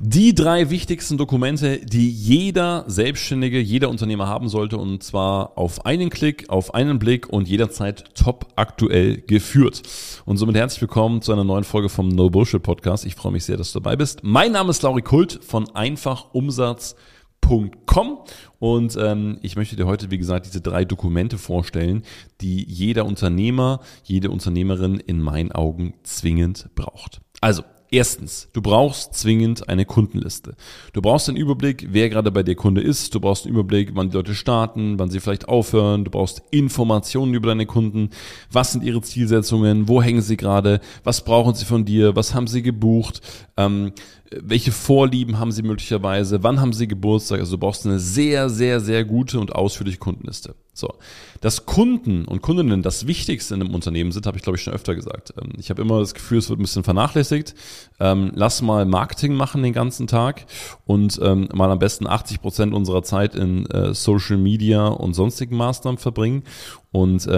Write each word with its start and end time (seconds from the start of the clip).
Die 0.00 0.32
drei 0.32 0.70
wichtigsten 0.70 1.18
Dokumente, 1.18 1.84
die 1.84 2.08
jeder 2.08 2.84
Selbstständige, 2.86 3.58
jeder 3.58 3.90
Unternehmer 3.90 4.28
haben 4.28 4.48
sollte 4.48 4.78
und 4.78 5.02
zwar 5.02 5.58
auf 5.58 5.86
einen 5.86 6.08
Klick, 6.08 6.48
auf 6.50 6.72
einen 6.72 7.00
Blick 7.00 7.28
und 7.28 7.48
jederzeit 7.48 8.04
top 8.14 8.46
aktuell 8.54 9.20
geführt. 9.20 9.82
Und 10.24 10.36
somit 10.36 10.54
herzlich 10.54 10.82
willkommen 10.82 11.20
zu 11.20 11.32
einer 11.32 11.42
neuen 11.42 11.64
Folge 11.64 11.88
vom 11.88 12.10
No 12.10 12.30
Bullshit 12.30 12.62
Podcast. 12.62 13.06
Ich 13.06 13.16
freue 13.16 13.32
mich 13.32 13.42
sehr, 13.42 13.56
dass 13.56 13.72
du 13.72 13.80
dabei 13.80 13.96
bist. 13.96 14.20
Mein 14.22 14.52
Name 14.52 14.70
ist 14.70 14.82
Lauri 14.82 15.02
Kult 15.02 15.40
von 15.42 15.68
einfachumsatz.com 15.74 18.18
und 18.60 18.96
ähm, 19.00 19.40
ich 19.42 19.56
möchte 19.56 19.74
dir 19.74 19.88
heute, 19.88 20.12
wie 20.12 20.18
gesagt, 20.18 20.46
diese 20.46 20.60
drei 20.60 20.84
Dokumente 20.84 21.38
vorstellen, 21.38 22.04
die 22.40 22.64
jeder 22.64 23.04
Unternehmer, 23.04 23.80
jede 24.04 24.30
Unternehmerin 24.30 25.00
in 25.00 25.20
meinen 25.20 25.50
Augen 25.50 25.94
zwingend 26.04 26.68
braucht. 26.76 27.20
Also, 27.40 27.64
Erstens, 27.90 28.48
du 28.52 28.60
brauchst 28.60 29.14
zwingend 29.14 29.70
eine 29.70 29.86
Kundenliste. 29.86 30.54
Du 30.92 31.00
brauchst 31.00 31.28
einen 31.28 31.38
Überblick, 31.38 31.88
wer 31.90 32.10
gerade 32.10 32.30
bei 32.30 32.42
dir 32.42 32.54
Kunde 32.54 32.82
ist. 32.82 33.14
Du 33.14 33.20
brauchst 33.20 33.46
einen 33.46 33.54
Überblick, 33.54 33.92
wann 33.94 34.10
die 34.10 34.16
Leute 34.16 34.34
starten, 34.34 34.98
wann 34.98 35.08
sie 35.08 35.20
vielleicht 35.20 35.48
aufhören. 35.48 36.04
Du 36.04 36.10
brauchst 36.10 36.42
Informationen 36.50 37.32
über 37.32 37.48
deine 37.48 37.64
Kunden. 37.64 38.10
Was 38.52 38.72
sind 38.72 38.84
ihre 38.84 39.00
Zielsetzungen? 39.00 39.88
Wo 39.88 40.02
hängen 40.02 40.20
sie 40.20 40.36
gerade? 40.36 40.80
Was 41.02 41.24
brauchen 41.24 41.54
sie 41.54 41.64
von 41.64 41.86
dir? 41.86 42.14
Was 42.14 42.34
haben 42.34 42.46
sie 42.46 42.60
gebucht? 42.60 43.22
Ähm, 43.56 43.92
welche 44.30 44.72
Vorlieben 44.72 45.38
haben 45.38 45.52
sie 45.52 45.62
möglicherweise? 45.62 46.42
Wann 46.42 46.60
haben 46.60 46.74
sie 46.74 46.88
Geburtstag? 46.88 47.40
Also 47.40 47.56
du 47.56 47.60
brauchst 47.60 47.86
eine 47.86 47.98
sehr, 47.98 48.50
sehr, 48.50 48.80
sehr 48.80 49.06
gute 49.06 49.40
und 49.40 49.54
ausführliche 49.54 49.98
Kundenliste. 49.98 50.54
So, 50.78 50.94
dass 51.40 51.66
Kunden 51.66 52.24
und 52.24 52.40
Kundinnen 52.40 52.82
das 52.82 53.06
Wichtigste 53.06 53.54
in 53.54 53.62
einem 53.62 53.74
Unternehmen 53.74 54.12
sind, 54.12 54.26
habe 54.26 54.36
ich 54.36 54.44
glaube 54.44 54.56
ich 54.56 54.62
schon 54.62 54.74
öfter 54.74 54.94
gesagt. 54.94 55.34
Ähm, 55.40 55.52
ich 55.58 55.70
habe 55.70 55.82
immer 55.82 55.98
das 55.98 56.14
Gefühl, 56.14 56.38
es 56.38 56.48
wird 56.48 56.60
ein 56.60 56.62
bisschen 56.62 56.84
vernachlässigt. 56.84 57.54
Ähm, 57.98 58.30
lass 58.34 58.62
mal 58.62 58.84
Marketing 58.86 59.34
machen 59.34 59.62
den 59.62 59.72
ganzen 59.72 60.06
Tag 60.06 60.46
und 60.86 61.18
ähm, 61.22 61.48
mal 61.52 61.70
am 61.70 61.80
besten 61.80 62.06
80 62.06 62.40
Prozent 62.40 62.74
unserer 62.74 63.02
Zeit 63.02 63.34
in 63.34 63.66
äh, 63.66 63.92
Social 63.92 64.36
Media 64.36 64.86
und 64.86 65.14
sonstigen 65.14 65.56
Maßnahmen 65.56 65.98
verbringen 65.98 66.44
und 66.90 67.28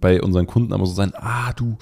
bei 0.00 0.22
unseren 0.22 0.46
Kunden 0.46 0.72
aber 0.72 0.86
so 0.86 0.94
sein, 0.94 1.12
ah 1.16 1.52
du, 1.54 1.76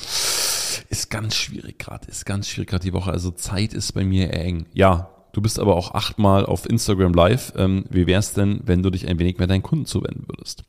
ist 0.88 1.10
ganz 1.10 1.36
schwierig 1.36 1.78
gerade, 1.78 2.08
ist 2.08 2.24
ganz 2.26 2.48
schwierig 2.48 2.70
gerade 2.70 2.82
die 2.82 2.92
Woche. 2.92 3.10
Also 3.10 3.30
Zeit 3.30 3.74
ist 3.74 3.92
bei 3.92 4.04
mir 4.04 4.32
eng. 4.32 4.66
Ja, 4.72 5.10
du 5.32 5.40
bist 5.40 5.58
aber 5.58 5.76
auch 5.76 5.94
achtmal 5.94 6.46
auf 6.46 6.68
Instagram 6.68 7.12
Live. 7.12 7.52
Ähm, 7.56 7.84
wie 7.90 8.06
wär's 8.06 8.32
denn, 8.32 8.60
wenn 8.64 8.82
du 8.82 8.90
dich 8.90 9.08
ein 9.08 9.18
wenig 9.18 9.38
mehr 9.38 9.46
deinen 9.46 9.62
Kunden 9.62 9.86
zuwenden 9.86 10.24
würdest? 10.28 10.64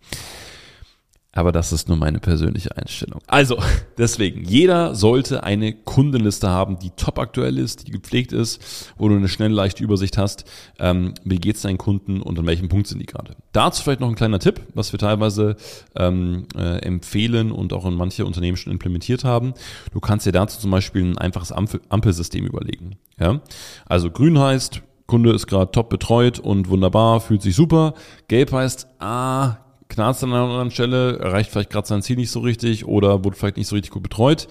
Aber 1.34 1.54
das 1.54 1.72
ist 1.72 1.88
nur 1.88 1.98
meine 1.98 2.20
persönliche 2.20 2.76
Einstellung. 2.76 3.22
Also, 3.28 3.58
deswegen, 3.98 4.44
jeder 4.44 4.96
sollte 4.96 5.44
eine 5.44 5.74
Kundenliste 5.74 6.50
haben, 6.50 6.78
die 6.80 6.90
top 6.92 7.20
aktuell 7.20 7.58
ist, 7.58 7.88
die 7.88 7.92
gepflegt 7.92 8.34
ist, 8.34 8.94
wo 8.98 9.08
du 9.08 9.16
eine 9.16 9.30
schnelle, 9.30 9.54
leichte 9.54 9.84
Übersicht 9.84 10.18
hast, 10.18 10.44
ähm, 10.80 11.14
wie 11.24 11.38
geht's 11.38 11.62
deinen 11.62 11.78
Kunden 11.78 12.22
und 12.22 12.38
an 12.38 12.46
welchem 12.46 12.68
Punkt 12.68 12.88
sind 12.88 13.00
die 13.00 13.06
gerade. 13.06 13.36
Dazu 13.54 13.82
vielleicht 13.82 14.02
noch 14.02 14.10
ein 14.10 14.16
kleiner 14.16 14.40
Tipp, 14.40 14.62
was 14.74 14.92
wir 14.92 15.00
teilweise 15.00 15.56
ähm, 15.96 16.48
äh, 16.56 16.80
empfehlen 16.80 17.52
und 17.52 17.72
auch 17.72 17.86
in 17.86 17.94
manche 17.94 18.26
Unternehmen 18.26 18.58
schon 18.58 18.74
implementiert 18.74 19.24
haben. 19.24 19.54
Du 19.94 20.02
kannst 20.02 20.26
dir 20.26 20.34
dazu 20.34 20.60
zum 20.60 20.72
Beispiel 20.72 21.04
ein 21.04 21.18
einfaches 21.18 21.52
Ampel 21.52 21.82
Ampelsystem 21.88 22.46
überlegen. 22.46 22.98
Ja? 23.18 23.42
Also 23.86 24.12
grün 24.12 24.38
heißt, 24.38 24.82
Kunde 25.08 25.34
ist 25.34 25.48
gerade 25.48 25.72
top 25.72 25.90
betreut 25.90 26.40
und 26.40 26.70
wunderbar, 26.70 27.20
fühlt 27.20 27.42
sich 27.42 27.56
super. 27.56 27.94
Gelb 28.28 28.52
heißt, 28.52 28.88
ah, 29.00 29.58
knarzt 29.92 30.24
an 30.24 30.34
einer 30.34 30.44
anderen 30.44 30.72
Stelle, 30.72 31.20
erreicht 31.20 31.52
vielleicht 31.52 31.70
gerade 31.70 31.88
sein 31.88 32.02
Ziel 32.02 32.16
nicht 32.16 32.32
so 32.32 32.40
richtig 32.40 32.86
oder 32.86 33.24
wurde 33.24 33.38
vielleicht 33.38 33.58
nicht 33.58 33.68
so 33.68 33.76
richtig 33.76 33.92
gut 33.92 34.04
betreut. 34.04 34.48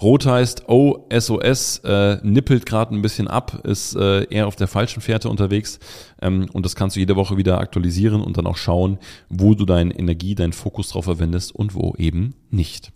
Rot 0.00 0.24
heißt, 0.24 0.64
oh, 0.68 1.06
SOS, 1.12 1.78
äh, 1.84 2.18
nippelt 2.22 2.64
gerade 2.64 2.94
ein 2.94 3.02
bisschen 3.02 3.28
ab, 3.28 3.60
ist 3.64 3.96
äh, 3.96 4.24
eher 4.24 4.46
auf 4.46 4.56
der 4.56 4.68
falschen 4.68 5.00
Fährte 5.00 5.28
unterwegs. 5.28 5.78
Ähm, 6.22 6.48
und 6.52 6.64
das 6.64 6.76
kannst 6.76 6.96
du 6.96 7.00
jede 7.00 7.16
Woche 7.16 7.36
wieder 7.36 7.58
aktualisieren 7.58 8.20
und 8.20 8.38
dann 8.38 8.46
auch 8.46 8.56
schauen, 8.56 8.98
wo 9.28 9.54
du 9.54 9.66
deine 9.66 9.98
Energie, 9.98 10.34
deinen 10.34 10.52
Fokus 10.52 10.88
drauf 10.88 11.04
verwendest 11.04 11.54
und 11.54 11.74
wo 11.74 11.94
eben 11.98 12.34
nicht. 12.50 12.92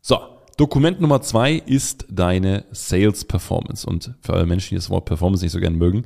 So, 0.00 0.18
Dokument 0.56 1.00
Nummer 1.00 1.22
zwei 1.22 1.54
ist 1.54 2.06
deine 2.10 2.64
Sales 2.72 3.24
Performance. 3.24 3.86
Und 3.86 4.14
für 4.20 4.34
alle 4.34 4.46
Menschen, 4.46 4.70
die 4.70 4.74
das 4.76 4.90
Wort 4.90 5.06
Performance 5.06 5.44
nicht 5.44 5.52
so 5.52 5.60
gerne 5.60 5.76
mögen, 5.76 6.04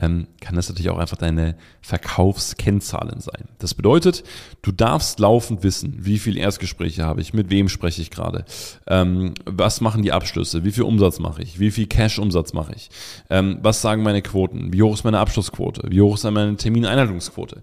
ähm, 0.00 0.28
kann 0.40 0.54
das 0.54 0.68
natürlich 0.68 0.90
auch 0.90 0.98
einfach 0.98 1.16
deine 1.16 1.56
Verkaufskennzahlen 1.80 3.20
sein. 3.20 3.48
Das 3.58 3.74
bedeutet, 3.74 4.22
du 4.62 4.70
darfst 4.70 5.18
laufend 5.18 5.64
wissen, 5.64 5.96
wie 5.98 6.18
viel 6.18 6.36
Erstgespräche 6.36 7.04
habe 7.04 7.20
ich, 7.20 7.34
mit 7.34 7.50
wem 7.50 7.68
spreche 7.68 8.00
ich 8.00 8.10
gerade, 8.10 8.44
ähm, 8.86 9.34
was 9.44 9.80
machen 9.80 10.02
die 10.02 10.12
Abschlüsse, 10.12 10.64
wie 10.64 10.70
viel 10.70 10.84
Umsatz 10.84 11.18
mache 11.18 11.42
ich, 11.42 11.58
wie 11.58 11.72
viel 11.72 11.86
Cash-Umsatz 11.86 12.52
mache 12.52 12.74
ich, 12.76 12.90
ähm, 13.28 13.58
was 13.62 13.82
sagen 13.82 14.04
meine 14.04 14.22
Quoten, 14.22 14.72
wie 14.72 14.82
hoch 14.82 14.94
ist 14.94 15.04
meine 15.04 15.18
Abschlussquote, 15.18 15.90
wie 15.90 16.00
hoch 16.00 16.14
ist 16.14 16.24
meine 16.30 16.56
Termineinhaltungsquote. 16.56 17.62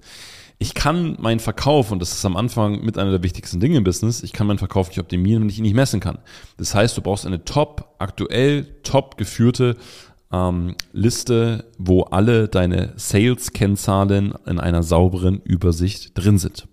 Ich 0.58 0.74
kann 0.74 1.18
meinen 1.20 1.40
Verkauf, 1.40 1.92
und 1.92 2.00
das 2.00 2.14
ist 2.14 2.26
am 2.26 2.38
Anfang 2.38 2.84
mit 2.84 2.98
einer 2.98 3.12
der 3.12 3.24
wichtigsten 3.24 3.60
Dinge 3.60 3.78
im 3.78 3.84
Business, 3.84 4.24
ich 4.24 4.32
kann 4.32 4.48
meinen 4.48 4.58
Verkauf 4.58 4.88
nicht 4.88 5.00
optimieren, 5.00 5.42
wenn 5.42 5.50
ich 5.50 5.58
ihn 5.58 5.64
nicht 5.64 5.76
messen 5.76 6.00
kann. 6.00 6.20
Das 6.58 6.74
heißt, 6.74 6.98
du 6.98 7.02
brauchst 7.02 7.26
eine 7.26 7.44
top, 7.44 7.96
aktuell 8.00 8.66
top 8.84 9.18
geführte 9.18 9.76
ähm, 10.32 10.76
Liste, 10.94 11.66
wo 11.78 12.04
alle 12.04 12.48
deine 12.48 12.94
Sales-Kennzahlen 12.96 14.34
in 14.46 14.60
einer 14.60 14.84
sauberen 14.84 15.42
Übersicht 15.44 16.18
drin 16.18 16.38
sind. 16.38 16.68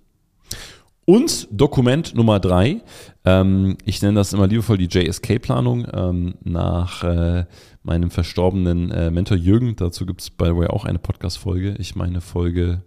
Und 1.04 1.48
Dokument 1.50 2.14
Nummer 2.14 2.38
drei, 2.38 2.80
ähm, 3.24 3.76
ich 3.84 4.00
nenne 4.02 4.14
das 4.14 4.32
immer 4.32 4.46
liebevoll 4.46 4.78
die 4.78 4.86
JSK-Planung, 4.86 5.86
ähm, 5.92 6.34
nach 6.44 7.02
äh, 7.02 7.46
meinem 7.82 8.12
verstorbenen 8.12 8.92
äh, 8.92 9.10
Mentor 9.10 9.36
Jürgen. 9.36 9.74
Dazu 9.74 10.06
gibt 10.06 10.20
es, 10.20 10.30
by 10.30 10.46
the 10.46 10.56
way, 10.56 10.68
auch 10.68 10.84
eine 10.84 11.00
Podcast-Folge. 11.00 11.74
Ich 11.80 11.96
meine 11.96 12.20
Folge 12.20 12.82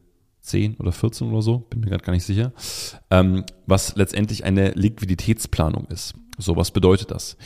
10 0.45 0.75
oder 0.77 0.91
14 0.91 1.31
oder 1.31 1.41
so, 1.41 1.59
bin 1.59 1.81
mir 1.81 1.87
gerade 1.87 2.03
gar 2.03 2.13
nicht 2.13 2.25
sicher. 2.25 2.53
Ähm, 3.11 3.43
was 3.65 3.95
letztendlich 3.95 4.43
eine 4.43 4.71
Liquiditätsplanung 4.71 5.87
ist. 5.87 6.13
So, 6.37 6.55
was 6.55 6.71
bedeutet 6.71 7.11
das? 7.11 7.37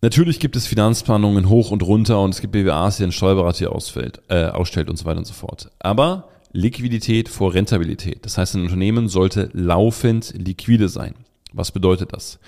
Natürlich 0.00 0.38
gibt 0.38 0.54
es 0.54 0.66
Finanzplanungen 0.66 1.48
hoch 1.48 1.72
und 1.72 1.82
runter 1.82 2.20
und 2.20 2.30
es 2.30 2.40
gibt 2.40 2.52
BWAs, 2.52 2.98
die 2.98 3.04
ein 3.04 3.12
Steuerberater 3.12 3.58
hier 3.58 3.72
ausfällt, 3.72 4.22
äh, 4.28 4.44
ausstellt 4.46 4.88
und 4.88 4.96
so 4.96 5.04
weiter 5.04 5.18
und 5.18 5.26
so 5.26 5.34
fort. 5.34 5.70
Aber 5.80 6.28
Liquidität 6.52 7.28
vor 7.28 7.52
Rentabilität. 7.52 8.24
Das 8.24 8.38
heißt, 8.38 8.54
ein 8.54 8.62
Unternehmen 8.62 9.08
sollte 9.08 9.50
laufend 9.52 10.34
liquide 10.36 10.88
sein. 10.88 11.14
Was 11.52 11.72
bedeutet 11.72 12.12
das? 12.12 12.38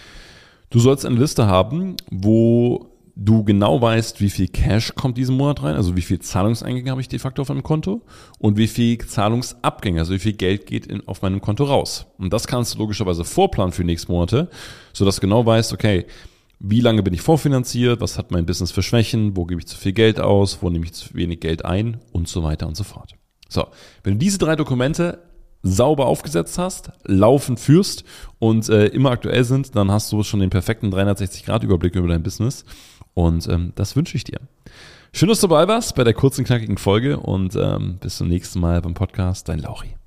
Du 0.71 0.79
sollst 0.79 1.05
eine 1.05 1.19
Liste 1.19 1.47
haben, 1.47 1.97
wo 2.11 2.90
du 3.23 3.45
genau 3.45 3.83
weißt, 3.83 4.23
wie 4.23 4.31
viel 4.31 4.49
Cash 4.49 4.95
kommt 4.95 5.19
diesen 5.19 5.37
Monat 5.37 5.63
rein, 5.63 5.77
also 5.77 5.95
wie 5.95 6.01
viel 6.01 6.21
Zahlungseingänge 6.21 6.91
habe 6.91 7.03
ich 7.03 7.09
de 7.09 7.19
facto 7.19 7.43
auf 7.43 7.51
meinem 7.51 7.63
Konto 7.63 8.01
und 8.39 8.57
wie 8.57 8.67
viel 8.67 8.97
Zahlungsabgänge, 8.97 10.01
also 10.01 10.15
wie 10.15 10.19
viel 10.19 10.33
Geld 10.33 10.65
geht 10.65 10.87
in, 10.87 11.07
auf 11.07 11.21
meinem 11.21 11.43
Konto 11.43 11.65
raus. 11.65 12.07
Und 12.17 12.33
das 12.33 12.47
kannst 12.47 12.75
du 12.75 12.79
logischerweise 12.79 13.25
vorplanen 13.25 13.73
für 13.73 13.83
die 13.83 13.89
nächsten 13.89 14.11
Monate, 14.11 14.49
sodass 14.95 15.17
du 15.17 15.21
genau 15.21 15.45
weißt, 15.45 15.75
okay, 15.75 16.07
wie 16.61 16.81
lange 16.81 17.03
bin 17.03 17.13
ich 17.13 17.21
vorfinanziert, 17.21 18.01
was 18.01 18.17
hat 18.17 18.31
mein 18.31 18.47
Business 18.47 18.73
für 18.73 18.83
Schwächen, 18.83 19.37
wo 19.37 19.45
gebe 19.45 19.61
ich 19.61 19.67
zu 19.67 19.77
viel 19.77 19.93
Geld 19.93 20.19
aus, 20.19 20.63
wo 20.63 20.71
nehme 20.71 20.87
ich 20.87 20.95
zu 20.95 21.15
wenig 21.15 21.41
Geld 21.41 21.65
ein 21.67 21.99
und 22.13 22.27
so 22.27 22.43
weiter 22.43 22.67
und 22.67 22.77
so 22.77 22.85
fort. 22.85 23.17
So, 23.51 23.67
wenn 24.03 24.15
du 24.15 24.19
diese 24.19 24.39
drei 24.39 24.57
Dokumente 24.57 25.23
sauber 25.63 26.07
aufgesetzt 26.07 26.57
hast, 26.57 26.91
laufend 27.05 27.61
führst 27.61 28.05
und 28.39 28.71
äh, 28.71 28.87
immer 28.87 29.11
aktuell 29.11 29.45
sind, 29.45 29.77
dann 29.77 29.91
hast 29.91 30.11
du 30.11 30.23
schon 30.23 30.41
den 30.41 30.49
perfekten 30.49 30.91
360-Grad-Überblick 30.91 31.95
über 31.97 32.09
dein 32.09 32.23
Business 32.23 32.65
und 33.15 33.49
ähm, 33.49 33.73
das 33.75 33.97
wünsche 33.97 34.17
ich 34.17 34.25
dir. 34.25 34.39
Schön, 35.13 35.29
dass 35.29 35.41
du 35.41 35.49
dabei 35.49 35.67
warst 35.67 35.97
bei 35.97 36.05
der 36.05 36.15
kurzen, 36.15 36.45
knackigen 36.45 36.79
Folge 36.79 37.19
und 37.19 37.57
ähm, 37.57 37.99
bis 38.01 38.17
zum 38.19 38.29
nächsten 38.29 38.61
Mal 38.61 38.81
beim 38.81 38.95
Podcast. 38.95 39.49
Dein 39.49 39.59
Lauri. 39.59 40.00